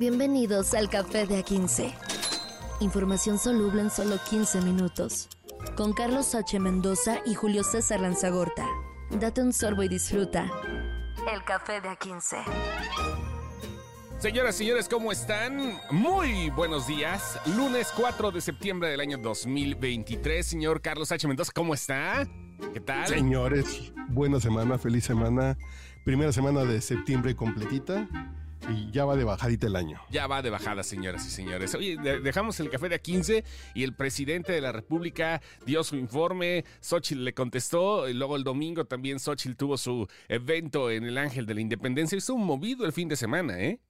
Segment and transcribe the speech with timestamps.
[0.00, 1.92] Bienvenidos al Café de A15.
[2.80, 5.28] Información soluble en solo 15 minutos.
[5.76, 6.58] Con Carlos H.
[6.58, 8.66] Mendoza y Julio César Lanzagorta.
[9.10, 10.50] Date un sorbo y disfruta.
[11.30, 12.38] El Café de A15.
[14.16, 15.78] Señoras y señores, ¿cómo están?
[15.90, 17.38] Muy buenos días.
[17.54, 20.46] Lunes 4 de septiembre del año 2023.
[20.46, 21.28] Señor Carlos H.
[21.28, 22.26] Mendoza, ¿cómo está?
[22.72, 23.06] ¿Qué tal?
[23.06, 25.58] Señores, buena semana, feliz semana.
[26.06, 28.08] Primera semana de septiembre completita.
[28.68, 30.00] Y ya va de bajadita el año.
[30.10, 31.74] Ya va de bajada, señoras y señores.
[31.74, 33.44] Oye, dejamos el café de a 15
[33.74, 36.64] y el presidente de la República dio su informe.
[36.80, 38.08] Xochitl le contestó.
[38.08, 42.18] Y luego el domingo también Xochitl tuvo su evento en el Ángel de la Independencia.
[42.18, 43.80] Estuvo movido el fin de semana, ¿eh?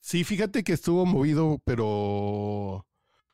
[0.00, 2.84] Sí, fíjate que estuvo movido, pero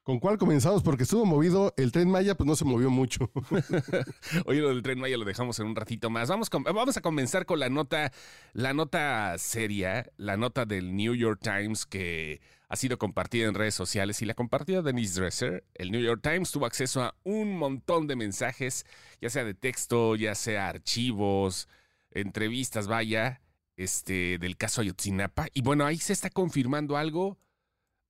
[0.09, 0.83] ¿Con cuál comenzamos?
[0.83, 3.31] Porque estuvo movido el tren Maya, pues no se movió mucho.
[4.47, 6.31] Oye, lo del tren Maya lo dejamos en un ratito más.
[6.31, 8.11] Vamos, vamos a comenzar con la nota,
[8.55, 12.41] la nota seria, la nota del New York Times que
[12.71, 15.67] ha sido compartida en redes sociales y la compartió Denise Dresser.
[15.75, 18.87] El New York Times tuvo acceso a un montón de mensajes,
[19.21, 21.69] ya sea de texto, ya sea archivos,
[22.13, 23.43] entrevistas, vaya,
[23.77, 25.49] este, del caso Ayotzinapa.
[25.53, 27.37] Y bueno, ahí se está confirmando algo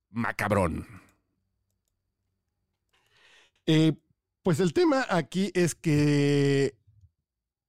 [0.09, 1.08] macabrón.
[3.71, 3.93] Eh,
[4.41, 6.75] pues el tema aquí es que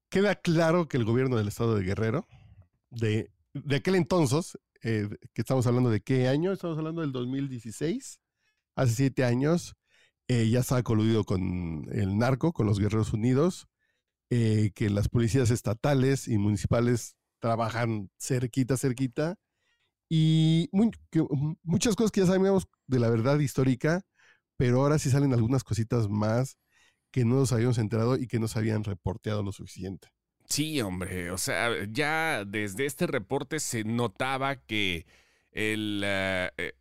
[0.08, 2.26] queda claro que el gobierno del estado de Guerrero,
[2.88, 3.30] de,
[3.70, 8.18] aquel entonces, eh, que estamos hablando de qué año, estamos hablando del 2016,
[8.76, 9.74] hace siete años,
[10.26, 13.68] eh, ya estaba coludido con el narco, con los Guerreros Unidos,
[14.30, 19.36] que las policías estatales y municipales trabajan cerquita, cerquita,
[20.08, 24.02] y muchas cosas que ya sabemos de la verdad histórica,
[24.60, 26.58] pero ahora sí salen algunas cositas más
[27.10, 30.08] que no nos habíamos enterado y que no se habían reporteado lo suficiente.
[30.44, 35.06] Sí, hombre, o sea, ya desde este reporte se notaba que
[35.50, 36.72] el, eh, eh,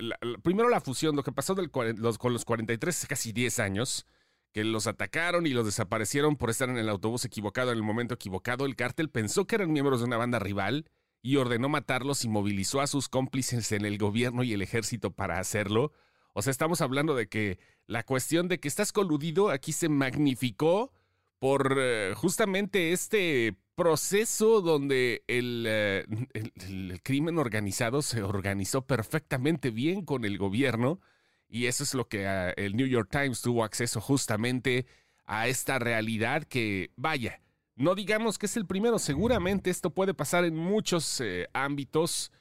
[0.43, 4.05] primero la fusión, lo que pasó con los 43 hace casi 10 años,
[4.51, 8.13] que los atacaron y los desaparecieron por estar en el autobús equivocado en el momento
[8.13, 8.65] equivocado.
[8.65, 10.91] El cártel pensó que eran miembros de una banda rival
[11.21, 15.39] y ordenó matarlos y movilizó a sus cómplices en el gobierno y el ejército para
[15.39, 15.93] hacerlo.
[16.33, 20.91] O sea, estamos hablando de que la cuestión de que estás coludido aquí se magnificó
[21.39, 30.25] por eh, justamente este proceso donde eh, el, crimen organizado se organizó perfectamente bien con
[30.25, 30.99] el gobierno
[31.47, 34.85] y eso es lo que ah, el New York Times tuvo acceso justamente
[35.25, 37.41] a esta realidad que, vaya,
[37.75, 42.33] no digamos que es el primero, seguramente esto puede pasar en muchos eh, ámbitos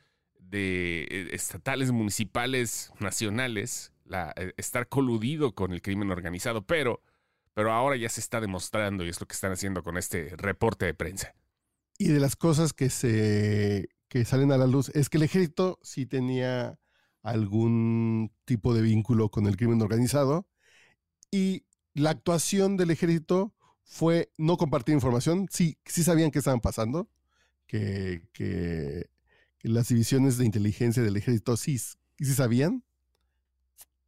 [0.50, 3.92] de eh, estatales, municipales, nacionales,
[4.36, 7.02] eh, estar coludido con el crimen organizado, pero,
[7.54, 10.86] pero ahora ya se está demostrando y es lo que están haciendo con este reporte
[10.86, 11.34] de prensa.
[11.98, 15.78] Y de las cosas que se que salen a la luz es que el ejército
[15.82, 16.78] sí tenía
[17.22, 20.48] algún tipo de vínculo con el crimen organizado
[21.30, 23.54] y la actuación del ejército
[23.84, 27.08] fue no compartir información, sí, sí sabían qué estaban pasando,
[27.66, 29.10] que, que
[29.62, 32.84] las divisiones de inteligencia del ejército sí, sí sabían,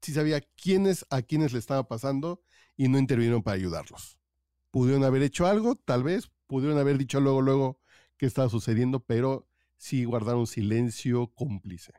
[0.00, 2.42] sí sabía quiénes a quiénes le estaba pasando
[2.76, 4.18] y no intervinieron para ayudarlos.
[4.70, 7.80] Pudieron haber hecho algo, tal vez, pudieron haber dicho luego, luego
[8.16, 11.92] qué estaba sucediendo, pero sí guardaron silencio cómplice.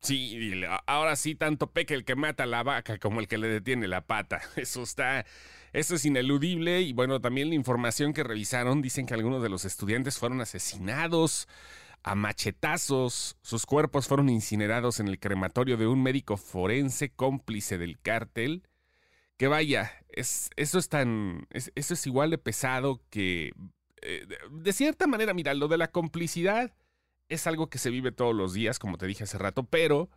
[0.00, 0.52] Sí,
[0.86, 3.86] ahora sí, tanto peca el que mata a la vaca como el que le detiene
[3.86, 4.40] la pata.
[4.56, 5.26] Eso está,
[5.74, 6.80] eso es ineludible.
[6.80, 11.48] Y bueno, también la información que revisaron dicen que algunos de los estudiantes fueron asesinados
[12.02, 13.36] a machetazos.
[13.42, 18.68] Sus cuerpos fueron incinerados en el crematorio de un médico forense cómplice del cártel.
[19.36, 21.46] Que vaya, es, eso es tan.
[21.50, 23.52] eso es igual de pesado que.
[24.02, 26.74] Eh, de cierta manera, mira, lo de la complicidad
[27.28, 30.10] es algo que se vive todos los días, como te dije hace rato, pero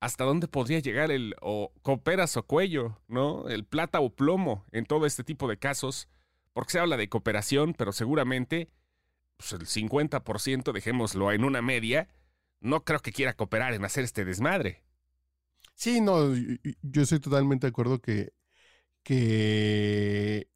[0.00, 3.48] hasta dónde podría llegar el o cooperas o cuello, ¿no?
[3.48, 6.08] El plata o plomo en todo este tipo de casos,
[6.52, 8.70] porque se habla de cooperación, pero seguramente
[9.36, 12.08] pues el 50%, dejémoslo en una media,
[12.60, 14.82] no creo que quiera cooperar en hacer este desmadre.
[15.74, 16.34] Sí, no,
[16.82, 18.32] yo estoy totalmente de acuerdo que,
[19.02, 20.48] que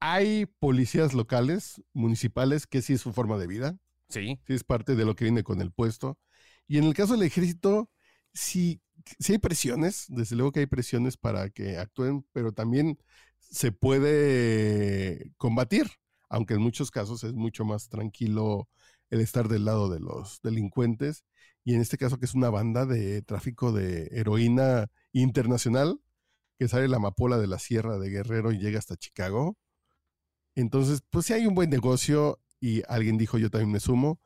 [0.00, 3.78] hay policías locales, municipales, que sí es su forma de vida.
[4.08, 4.38] Sí.
[4.46, 6.18] Sí es parte de lo que viene con el puesto.
[6.66, 7.90] Y en el caso del ejército,
[8.32, 8.80] sí,
[9.18, 12.98] sí hay presiones, desde luego que hay presiones para que actúen, pero también
[13.38, 15.88] se puede combatir
[16.28, 18.68] aunque en muchos casos es mucho más tranquilo
[19.10, 21.24] el estar del lado de los delincuentes.
[21.64, 26.00] Y en este caso que es una banda de tráfico de heroína internacional
[26.58, 29.56] que sale la amapola de la Sierra de Guerrero y llega hasta Chicago.
[30.54, 34.20] Entonces, pues sí hay un buen negocio y alguien dijo yo también me sumo.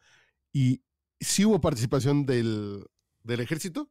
[0.52, 0.82] Y
[1.20, 2.86] sí hubo participación del,
[3.24, 3.90] del ejército,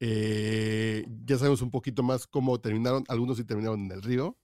[0.00, 4.36] Eh, ya sabemos un poquito más cómo terminaron, algunos sí terminaron en el río,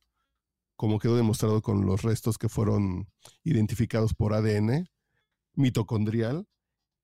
[0.81, 3.07] como quedó demostrado con los restos que fueron
[3.45, 4.89] identificados por ADN
[5.53, 6.49] mitocondrial,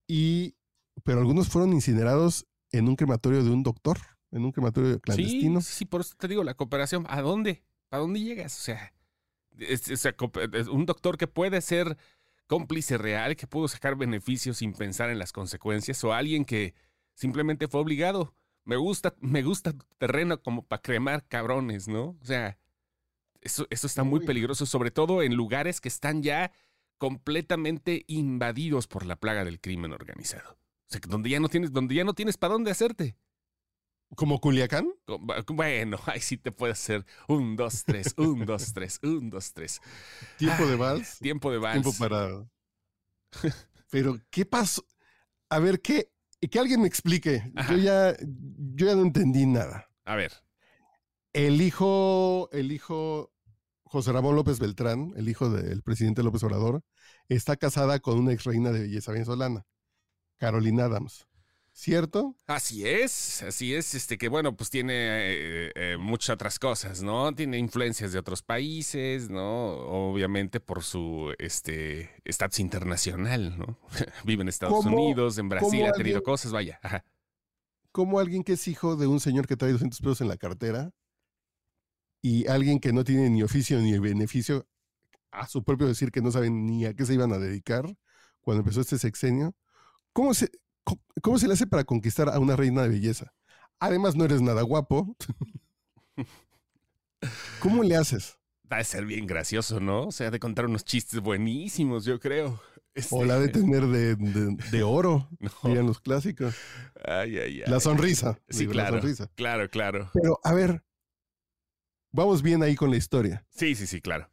[0.08, 0.56] y,
[1.04, 3.98] pero algunos fueron incinerados en un crematorio de un doctor,
[4.30, 5.60] en un crematorio clandestino.
[5.60, 7.64] Sí, sí, por eso te digo, la cooperación, ¿a dónde?
[7.90, 8.58] ¿A dónde llegas?
[8.58, 8.94] O sea,
[10.72, 11.98] un doctor que puede ser
[12.46, 16.72] cómplice real, que pudo sacar beneficios sin pensar en las consecuencias, o alguien que
[17.12, 18.34] simplemente fue obligado.
[18.64, 22.16] Me gusta, me gusta terreno como para cremar cabrones, ¿no?
[22.22, 22.56] O sea,
[23.40, 26.52] eso, eso está muy peligroso, sobre todo en lugares que están ya
[26.98, 30.52] completamente invadidos por la plaga del crimen organizado.
[30.52, 33.16] O sea, donde ya no tienes, donde ya no tienes para dónde hacerte.
[34.14, 34.88] ¿Como Culiacán?
[35.48, 39.80] Bueno, ahí sí te puede hacer un, dos, tres, un, dos, tres, un, dos, tres.
[40.38, 41.18] Tiempo de vals.
[41.18, 41.82] Tiempo de vals.
[41.82, 42.48] Tiempo para.
[43.90, 44.84] Pero, ¿qué pasó?
[45.48, 46.12] A ver, ¿qué?
[46.50, 47.52] Que alguien me explique.
[47.68, 49.90] Yo ya, yo ya no entendí nada.
[50.04, 50.32] A ver.
[51.36, 53.30] El hijo, el hijo
[53.84, 56.82] José Ramón López Beltrán, el hijo del presidente López Obrador,
[57.28, 59.66] está casada con una ex reina de belleza venezolana,
[60.38, 61.26] Carolina Adams.
[61.74, 62.34] ¿cierto?
[62.46, 67.34] Así es, así es, este que bueno, pues tiene eh, eh, muchas otras cosas, ¿no?
[67.34, 69.72] Tiene influencias de otros países, ¿no?
[69.72, 73.78] Obviamente por su este estatus internacional, ¿no?
[74.24, 76.80] Vive en Estados Unidos, en Brasil, ha tenido cosas, vaya.
[77.92, 80.94] Como alguien que es hijo de un señor que trae 200 pesos en la cartera
[82.26, 84.66] y alguien que no tiene ni oficio ni beneficio,
[85.30, 87.84] a su propio decir que no saben ni a qué se iban a dedicar
[88.40, 89.54] cuando empezó este sexenio,
[90.12, 90.50] ¿cómo se,
[91.22, 93.32] ¿Cómo se le hace para conquistar a una reina de belleza?
[93.78, 95.16] Además, no eres nada guapo.
[97.60, 98.38] ¿Cómo le haces?
[98.72, 100.08] Va a ser bien gracioso, ¿no?
[100.08, 102.60] O sea, de contar unos chistes buenísimos, yo creo.
[103.10, 105.28] O la de este tener de, oro,
[105.62, 105.74] no.
[105.74, 106.56] los clásicos.
[107.04, 107.70] Ay, ay, ay.
[107.70, 108.40] La sonrisa.
[108.48, 109.00] Sí, claro.
[109.36, 110.10] Claro, claro.
[110.12, 110.82] Pero, a ver,
[112.16, 113.46] vamos bien ahí con la historia.
[113.50, 114.30] Sí, sí, sí, claro.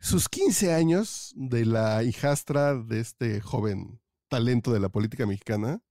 [0.00, 5.82] Sus 15 años de la hijastra de este joven talento de la política mexicana,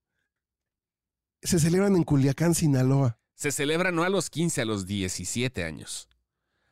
[1.40, 3.18] se celebran en Culiacán, Sinaloa.
[3.34, 6.08] Se celebran no a los 15, a los 17 años.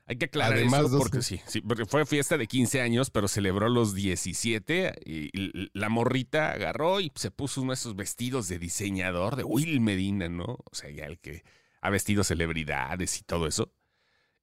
[0.07, 3.69] Hay que aclarar eso porque sí, sí, porque fue fiesta de 15 años, pero celebró
[3.69, 5.31] los 17 y,
[5.79, 10.29] la morrita agarró y se puso uno de esos vestidos de diseñador de Will Medina,
[10.29, 10.59] ¿no?
[10.65, 11.45] O sea, ya el que
[11.81, 13.73] ha vestido celebridades y todo eso.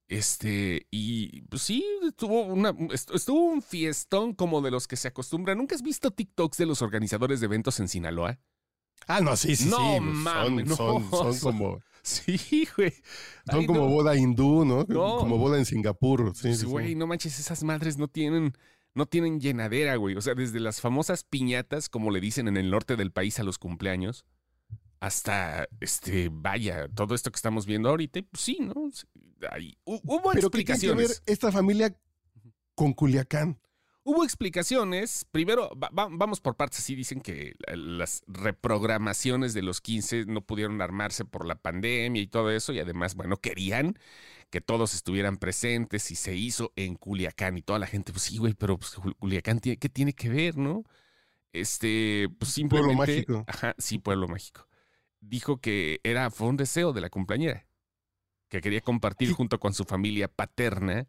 [0.08, 5.58] Este, y pues sí, estuvo, una, estuvo un fiestón como de los que se acostumbran.
[5.58, 8.40] ¿Nunca has visto TikToks de los organizadores de eventos en Sinaloa?
[9.06, 10.00] Ah, no, sí, sí, no, sí.
[10.00, 11.80] Mames, son, son, como.
[12.02, 12.94] Sí, güey.
[13.50, 14.86] Son como boda hindú, ¿no?
[14.86, 16.32] Como boda en Singapur.
[16.34, 18.54] Sí, sí, güey, no manches, esas madres no tienen,
[18.94, 20.16] no tienen llenadera, güey.
[20.16, 23.42] O sea, desde las famosas piñatas, como le dicen en el norte del país a
[23.42, 24.24] los cumpleaños,
[25.00, 28.90] hasta, este, vaya, todo esto que estamos viendo ahorita, pues sí, ¿no?
[29.84, 30.80] Hubo Pero explicaciones.
[30.80, 31.96] ¿qué tiene que ver esta familia
[32.74, 33.60] con Culiacán?
[34.04, 35.26] Hubo explicaciones.
[35.30, 36.82] Primero, vamos por partes.
[36.82, 42.26] Sí, dicen que las reprogramaciones de los 15 no pudieron armarse por la pandemia y
[42.26, 42.72] todo eso.
[42.72, 43.98] Y además, bueno, querían
[44.48, 47.58] que todos estuvieran presentes y se hizo en Culiacán.
[47.58, 50.84] Y toda la gente, pues sí, güey, pero pues, Culiacán, ¿qué tiene que ver, no?
[51.52, 52.96] Este, pues simplemente.
[52.96, 53.44] Pueblo mágico.
[53.46, 54.68] Ajá, sí, pueblo mágico
[55.20, 57.66] dijo que era, fue un deseo de la compañera,
[58.48, 61.06] que quería compartir junto con su familia paterna.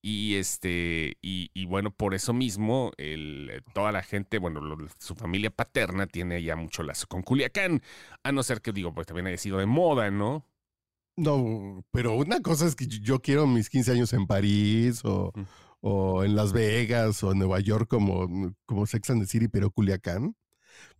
[0.00, 4.60] Y este, y, bueno, por eso mismo, el, toda la gente, bueno,
[5.00, 7.82] su familia paterna tiene ya mucho lazo con Culiacán.
[8.22, 10.46] A no ser que digo, pues también haya sido de moda, ¿no?
[11.16, 15.32] No, pero una cosa es que yo quiero mis 15 años en París o,
[15.80, 19.72] o en Las Vegas o en Nueva York como, como Sex and the City, pero
[19.72, 20.36] Culiacán.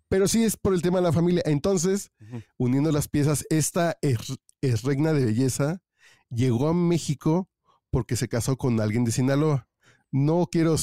[0.08, 1.42] Pero sí es por el tema de la familia.
[1.44, 2.11] Entonces,
[2.56, 5.82] uniendo las piezas, esta es, reina de belleza
[6.30, 7.48] llegó a México
[7.90, 9.68] porque se casó con alguien de Sinaloa.
[10.10, 10.76] No quiero,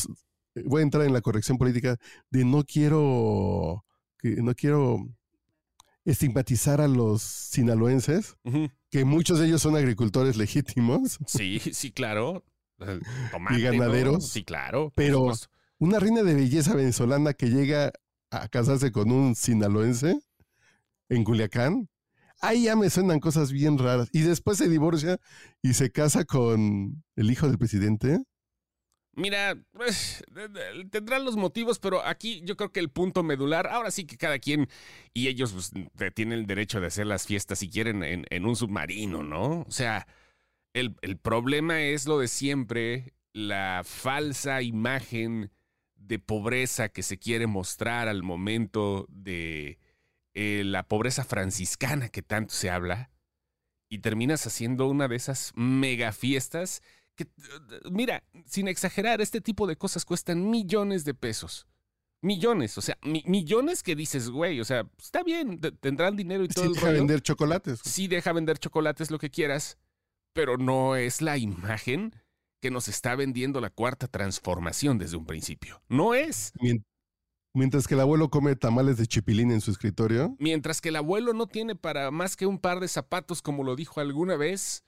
[0.66, 1.98] voy a entrar en la corrección política
[2.30, 3.86] de no quiero,
[4.24, 5.08] no quiero
[6.04, 8.38] estigmatizar a los sinaloenses,
[8.92, 11.18] que muchos de ellos son agricultores legítimos.
[11.26, 12.44] Sí, sí, claro.
[13.52, 14.30] y ganaderos.
[14.30, 14.92] Sí, claro.
[14.96, 15.32] Pero
[15.80, 17.92] una reina de belleza venezolana que llega
[18.30, 20.20] a casarse con un sinaloense
[21.10, 21.90] en Culiacán,
[22.48, 24.10] ahí ya me suenan cosas bien raras.
[24.12, 25.18] Y después se divorcia
[25.62, 28.20] y se casa con el hijo del presidente.
[29.18, 30.24] Mira, pues,
[30.92, 34.40] tendrán los motivos, pero aquí yo creo que el punto medular, ahora sí que cada
[34.40, 34.68] quien
[35.14, 35.72] y ellos pues,
[36.14, 39.62] tienen el derecho de hacer las fiestas si quieren en, en un submarino, ¿no?
[39.62, 40.06] O sea,
[40.74, 45.50] el, el problema es lo de siempre, la falsa imagen
[45.96, 49.80] de pobreza que se quiere mostrar al momento de
[50.36, 53.10] eh, la pobreza franciscana que tanto se habla
[53.90, 56.82] y terminas haciendo una de esas mega fiestas
[57.16, 57.28] que,
[57.90, 61.68] mira, sin exagerar, este tipo de cosas cuestan millones de pesos.
[62.22, 66.66] Millones, o sea, millones que dices, güey, o sea, está bien, tendrán dinero y todo.
[66.66, 67.80] Sí, deja vender chocolates.
[67.84, 69.78] Sí, deja vender chocolates, lo que quieras,
[70.34, 72.14] pero no es la imagen
[72.62, 75.82] que nos está vendiendo la cuarta transformación desde un principio.
[75.88, 76.52] No es.
[77.56, 80.36] Mientras que el abuelo come tamales de chipilín en su escritorio.
[80.40, 83.78] Mientras que el abuelo no tiene para más que un par de zapatos, como lo
[83.78, 84.84] dijo alguna vez.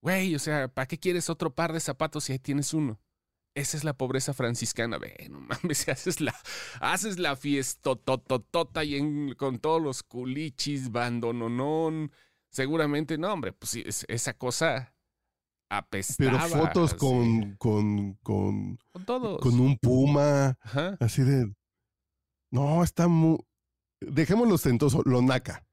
[0.00, 3.00] Güey, o sea, ¿para qué quieres otro par de zapatos si ahí tienes uno?
[3.56, 4.98] Esa es la pobreza franciscana.
[4.98, 6.32] Ve, no mames, haces la,
[6.80, 12.12] haces la fiesta tototota y con todos los culichis, bandononón.
[12.50, 13.74] Seguramente, no, hombre, pues
[14.06, 14.94] esa cosa
[15.68, 16.46] apestaba.
[16.46, 19.40] Pero fotos con, con, con, con, todos.
[19.40, 20.56] con un puma,
[21.00, 21.52] así de...
[22.50, 23.38] No, está muy...
[24.00, 25.64] Dejémoslo sentoso, lo naca.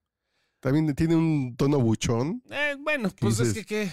[0.60, 2.42] También tiene un tono buchón.
[2.50, 3.92] Eh, bueno, pues es que qué.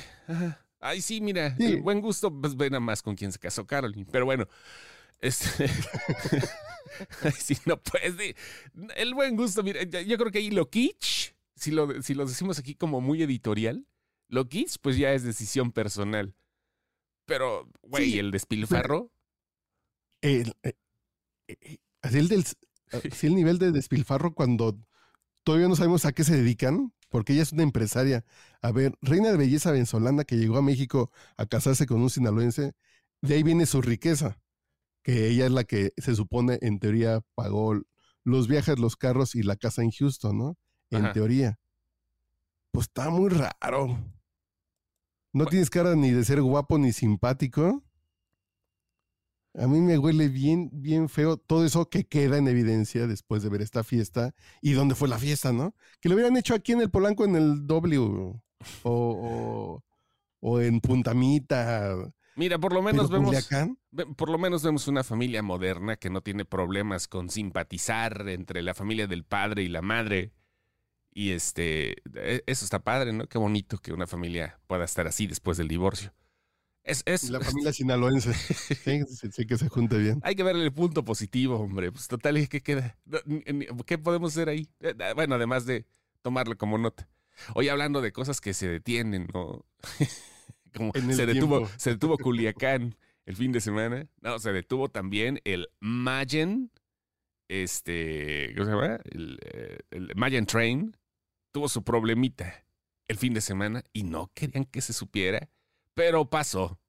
[0.81, 4.07] Ay, sí, mira, el buen gusto, pues ve nada más con quien se casó Caroline.
[4.11, 4.47] Pero bueno,
[5.21, 5.71] este.
[7.23, 8.35] Ay, sí, no puedes.
[8.97, 12.59] El buen gusto, mira, yo creo que ahí lo kitsch, si lo, si lo decimos
[12.59, 13.87] aquí como muy editorial,
[14.29, 16.35] lo kitsch, pues ya es decisión personal.
[17.27, 19.11] Pero, güey, el despilfarro.
[20.21, 20.75] El, eh,
[21.49, 22.45] eh, así el del,
[22.95, 24.79] así el nivel de despilfarro cuando
[25.43, 28.25] todavía no sabemos a qué se dedican, porque ella es una empresaria.
[28.61, 32.73] A ver, reina de belleza venezolana que llegó a México a casarse con un sinaloense,
[33.21, 34.39] de ahí viene su riqueza,
[35.03, 37.81] que ella es la que se supone, en teoría, pagó
[38.25, 40.59] los viajes, los carros y la casa en Houston, ¿no?
[40.91, 41.59] En teoría.
[42.73, 43.99] Pues está muy raro.
[45.33, 47.83] No tienes cara ni de ser guapo ni simpático.
[49.57, 53.51] A mí me huele bien, bien feo todo eso que queda en evidencia después de
[53.51, 55.77] ver esta fiesta y dónde fue la fiesta, ¿no?
[56.01, 58.35] Que lo hubieran hecho aquí en el Polanco en el W
[58.83, 59.83] o,
[60.41, 61.95] o, en Puntamita.
[62.35, 63.49] Mira, por lo menos vemos,
[64.17, 68.75] por lo menos vemos una familia moderna que no tiene problemas con simpatizar entre la
[68.75, 70.33] familia del padre y la madre.
[71.13, 73.29] Y este, e, eso está padre, ¿no?
[73.29, 76.13] Qué bonito que una familia pueda estar así después del divorcio.
[76.85, 78.35] Es, la familia sinaloense.
[79.33, 80.21] sí, que se junte bien.
[80.23, 81.91] Hay que verle el punto positivo, hombre.
[81.91, 82.99] Pues total, ¿qué queda?
[83.87, 84.69] ¿Qué podemos hacer ahí?
[84.81, 85.87] Eh, bueno, además de
[86.21, 87.09] tomarlo como nota.
[87.55, 89.65] Hoy hablando de cosas que se detienen, ¿no?
[90.77, 94.07] como se detuvo, se detuvo Culiacán el fin de semana.
[94.21, 96.71] No, se detuvo también el Mayen,
[97.49, 99.01] este, ¿cómo se llama?
[99.05, 100.95] El, eh, el Mayen Train.
[101.51, 102.67] Tuvo su problemita
[103.09, 105.49] el fin de semana y no querían que se supiera
[105.95, 106.81] pero pasó.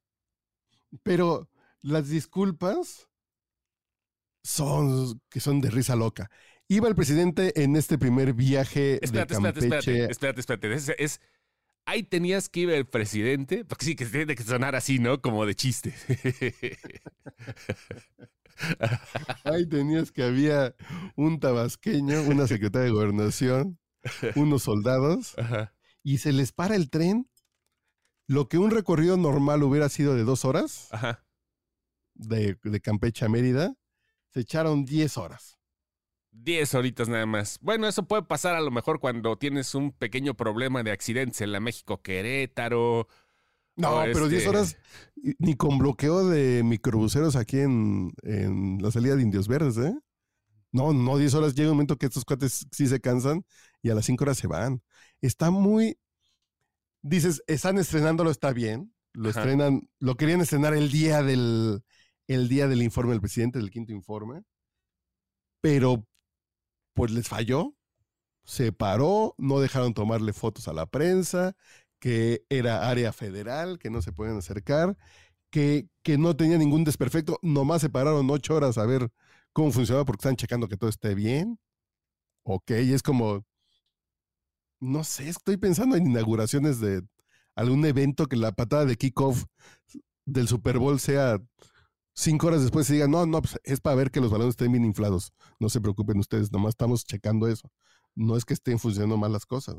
[1.03, 1.49] Pero
[1.81, 3.09] las disculpas
[4.43, 6.29] son que son de risa loca.
[6.67, 10.05] Iba el presidente en este primer viaje de Campeche.
[10.05, 11.03] Espérate, espérate, espérate.
[11.03, 11.21] Es,
[11.85, 15.21] ahí tenías que ir el presidente, porque sí que tiene que sonar así, ¿no?
[15.21, 15.93] Como de chiste.
[19.43, 20.75] ahí tenías que había
[21.15, 23.79] un tabasqueño, una secretaria de gobernación,
[24.35, 25.35] unos soldados,
[26.03, 27.29] y se les para el tren
[28.27, 30.89] lo que un recorrido normal hubiera sido de dos horas,
[32.13, 33.75] De, Campeche a Mérida,
[34.29, 35.57] se echaron diez horas.
[36.31, 37.59] Diez horitas nada más.
[37.61, 41.51] Bueno, eso puede pasar a lo mejor cuando tienes un pequeño problema de accidentes en
[41.51, 43.07] la México Querétaro.
[43.77, 44.77] No, pero diez este horas
[45.39, 49.93] ni con bloqueo de microbuseros aquí en, en la salida de Indios Verdes, ¿eh?
[50.71, 53.45] No, no, diez horas llega un momento que estos cuates sí se cansan
[53.81, 54.81] y a las cinco horas se van.
[55.21, 55.97] Está muy,
[57.05, 58.93] dices, están estrenándolo, está bien.
[59.13, 61.83] Lo estrenan, lo querían estrenar el día del,
[62.27, 64.43] el día del informe del presidente, del quinto informe.
[65.61, 66.05] Pero,
[66.93, 67.75] pues les falló.
[68.43, 71.55] Se paró, no dejaron tomarle fotos a la prensa,
[71.99, 74.97] que era área federal, que no se pueden acercar,
[75.49, 77.39] que, que no tenía ningún desperfecto.
[77.41, 79.09] Nomás se pararon ocho horas a ver
[79.53, 81.57] cómo funcionaba porque están checando que todo esté bien.
[82.43, 83.45] Ok, es como,
[84.79, 87.01] no sé, estoy pensando en inauguraciones de
[87.55, 89.45] algún evento que la patada de kickoff
[90.25, 91.39] del Super Bowl sea
[92.13, 94.71] cinco horas después y digan, no, no, pues es para ver que los balones estén
[94.71, 95.33] bien inflados.
[95.59, 97.71] No se preocupen ustedes, nomás estamos checando eso.
[98.15, 99.75] No es que estén funcionando mal las cosas.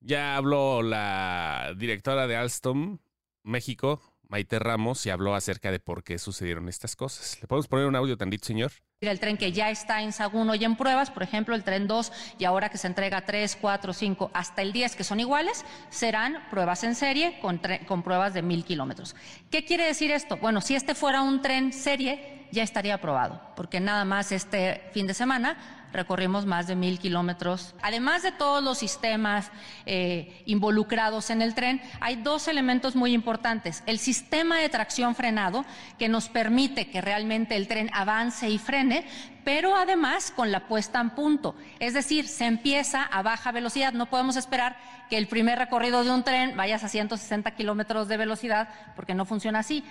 [0.00, 2.98] Ya habló la directora de Alstom
[3.42, 4.00] México,
[4.34, 7.38] Maite Ramos, y habló acerca de por qué sucedieron estas cosas.
[7.40, 8.72] ¿Le podemos poner un audio tantito, señor?
[9.00, 12.10] El tren que ya está en Saguno y en pruebas, por ejemplo, el tren 2
[12.40, 16.42] y ahora que se entrega 3, 4, 5 hasta el 10, que son iguales, serán
[16.50, 19.14] pruebas en serie con, con pruebas de mil kilómetros.
[19.52, 20.36] ¿Qué quiere decir esto?
[20.38, 25.06] Bueno, si este fuera un tren serie, ya estaría aprobado, porque nada más este fin
[25.06, 27.74] de semana recorrimos más de mil kilómetros.
[27.80, 29.50] Además de todos los sistemas
[29.86, 33.82] eh, involucrados en el tren, hay dos elementos muy importantes.
[33.86, 35.64] El sistema de tracción frenado,
[35.98, 39.06] que nos permite que realmente el tren avance y frene,
[39.44, 41.54] pero además con la puesta en punto.
[41.78, 43.92] Es decir, se empieza a baja velocidad.
[43.92, 44.76] No podemos esperar
[45.08, 49.24] que el primer recorrido de un tren vayas a 160 kilómetros de velocidad, porque no
[49.26, 49.84] funciona así.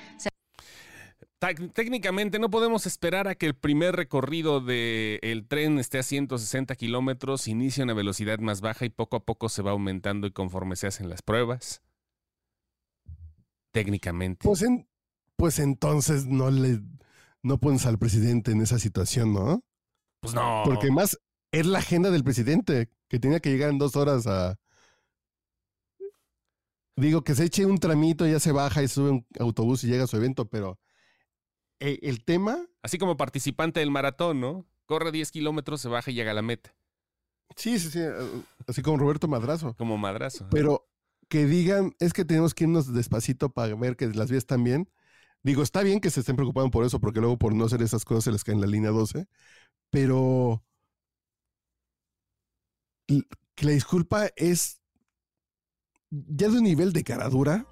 [1.74, 7.48] Técnicamente no podemos esperar a que el primer recorrido del tren esté a 160 kilómetros,
[7.48, 10.88] inicie una velocidad más baja y poco a poco se va aumentando y conforme se
[10.88, 11.82] hacen las pruebas.
[13.72, 14.48] Técnicamente.
[14.48, 14.64] Pues,
[15.36, 16.80] pues entonces no le
[17.42, 19.64] no pones al presidente en esa situación, ¿no?
[20.22, 20.64] Pues no.
[20.64, 21.20] Porque más
[21.52, 24.56] es la agenda del presidente, que tenía que llegar en dos horas a.
[26.96, 30.06] Digo, que se eche un tramito, ya se baja y sube un autobús y llega
[30.06, 30.80] a su evento, pero
[31.84, 32.66] eh, el tema.
[32.82, 34.66] Así como participante del maratón, ¿no?
[34.86, 36.74] Corre 10 kilómetros, se baja y llega a la meta.
[37.58, 38.00] Sí, sí, sí.
[38.00, 38.14] Eh,
[38.68, 39.76] así como Roberto Madrazo.
[39.76, 40.48] Como Madrazo.
[40.50, 40.88] Pero
[41.28, 44.90] que digan, es que tenemos que irnos despacito para ver que las vías están bien.
[45.42, 48.06] Digo, está bien que se estén preocupando por eso, porque luego por no hacer esas
[48.06, 49.28] cosas se les cae en la línea 12,
[49.90, 50.64] pero
[53.08, 54.80] que la disculpa es
[56.10, 57.68] ya de un nivel de caradura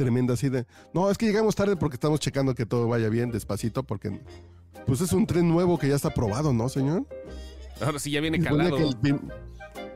[0.00, 0.64] tremenda, así de,
[0.94, 4.18] no, es que llegamos tarde porque estamos checando que todo vaya bien, despacito, porque
[4.86, 7.06] pues es un tren nuevo que ya está probado, ¿no, señor?
[7.82, 8.78] Ahora sí ya viene calado.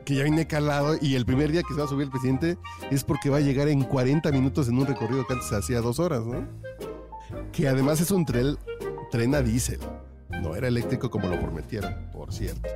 [0.05, 2.59] Que, ya viene calado y el primer día que se va a subir el presidente
[2.91, 5.99] es porque va a llegar en 40 minutos en un recorrido que antes hacía dos
[5.99, 6.47] horas, ¿no?
[7.51, 8.55] Que además es un tren,
[9.09, 9.79] tren a diésel.
[10.29, 12.69] No era eléctrico como lo prometieron, por cierto.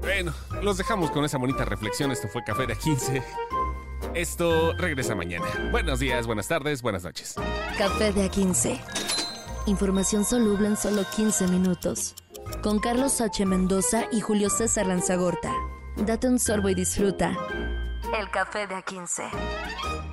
[0.00, 2.10] Bueno, los dejamos con esa bonita reflexión.
[2.10, 3.22] Esto fue Café de 15.
[4.14, 5.46] Esto regresa mañana.
[5.70, 7.34] Buenos días, buenas tardes, buenas noches.
[7.78, 8.80] Café de A15.
[9.66, 12.14] Información soluble en solo 15 minutos.
[12.62, 13.44] Con Carlos H.
[13.44, 15.52] Mendoza y Julio César Lanzagorta.
[15.96, 17.36] Date un sorbo y disfruta.
[18.18, 20.05] El café de A15.